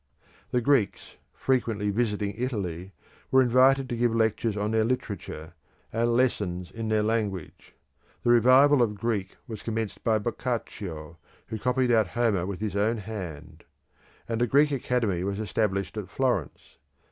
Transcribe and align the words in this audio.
The 0.49 0.61
Greeks, 0.61 1.17
frequently 1.31 1.91
visiting 1.91 2.31
Italy, 2.35 2.91
were 3.29 3.43
invited 3.43 3.87
to 3.87 3.95
give 3.95 4.15
lectures 4.15 4.57
on 4.57 4.71
their 4.71 4.83
literature, 4.83 5.53
and 5.93 6.17
lessons 6.17 6.71
in 6.71 6.87
their 6.89 7.03
language. 7.03 7.75
The 8.23 8.31
revival 8.31 8.81
of 8.81 8.95
Greek 8.95 9.37
was 9.47 9.61
commenced 9.61 10.03
by 10.03 10.17
Boccacio, 10.17 11.17
who 11.49 11.59
copied 11.59 11.91
out 11.91 12.07
Homer 12.07 12.47
with 12.47 12.61
his 12.61 12.75
own 12.75 12.97
hand; 12.97 13.63
and 14.27 14.41
a 14.41 14.47
Greek 14.47 14.71
academy 14.71 15.23
was 15.23 15.39
established 15.39 15.95
at 15.95 16.09
Florence. 16.09 16.79